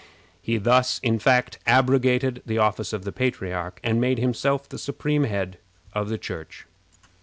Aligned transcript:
He 0.41 0.57
thus, 0.57 0.97
in 1.03 1.19
fact, 1.19 1.59
abrogated 1.67 2.41
the 2.43 2.57
office 2.57 2.91
of 2.91 3.03
patriarch, 3.13 3.79
and 3.83 4.01
made 4.01 4.17
himself 4.17 4.67
the 4.67 4.79
supreme 4.79 5.25
head 5.25 5.59
of 5.93 6.09
the 6.09 6.17
Church. 6.17 6.65